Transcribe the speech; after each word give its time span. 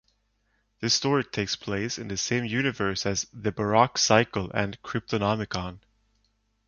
The 0.79 0.89
story 0.89 1.23
takes 1.23 1.55
place 1.55 1.99
in 1.99 2.07
the 2.07 2.17
same 2.17 2.43
universe 2.43 3.05
as 3.05 3.27
"The 3.31 3.51
Baroque 3.51 3.99
Cycle" 3.99 4.49
and 4.51 4.81
"Cryptonomicon". 4.81 5.77